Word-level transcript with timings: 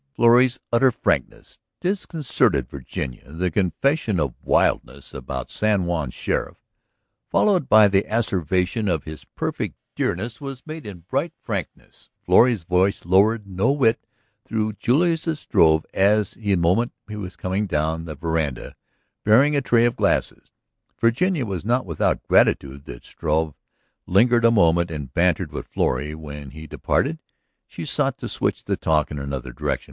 Florrie's 0.15 0.59
utter 0.73 0.89
frankness 0.89 1.59
disconcerted 1.79 2.67
Virginia. 2.67 3.31
The 3.31 3.51
confession 3.51 4.19
of 4.19 4.33
"wildness" 4.41 5.13
about 5.13 5.51
San 5.51 5.83
Juan's 5.83 6.15
sheriff, 6.15 6.57
followed 7.29 7.69
by 7.69 7.87
the 7.87 8.01
asseveration 8.09 8.87
of 8.91 9.03
his 9.03 9.25
perfect 9.25 9.75
dearness 9.95 10.41
was 10.41 10.65
made 10.65 10.87
in 10.87 11.01
bright 11.07 11.33
frankness, 11.43 12.09
Florrie's 12.25 12.63
voice 12.63 13.05
lowered 13.05 13.45
no 13.45 13.71
whit 13.71 14.03
though 14.49 14.71
Julius 14.71 15.27
Struve 15.39 15.85
at 15.93 16.25
the 16.31 16.55
moment 16.55 16.93
was 17.07 17.35
coming 17.35 17.67
down 17.67 18.05
the 18.05 18.15
veranda 18.15 18.75
bearing 19.23 19.55
a 19.55 19.61
tray 19.61 19.85
and 19.85 19.95
glasses. 19.95 20.51
Virginia 20.99 21.45
was 21.45 21.63
not 21.63 21.85
without 21.85 22.23
gratitude 22.27 22.85
that 22.85 23.03
Struve 23.05 23.53
lingered 24.07 24.45
a 24.45 24.49
moment 24.49 24.89
and 24.89 25.13
bantered 25.13 25.51
with 25.51 25.67
Florrie; 25.67 26.15
when 26.15 26.49
he 26.49 26.65
departed 26.65 27.19
she 27.67 27.85
sought 27.85 28.17
to 28.17 28.27
switch 28.27 28.63
the 28.63 28.75
talk 28.75 29.11
in 29.11 29.19
another 29.19 29.53
direction. 29.53 29.79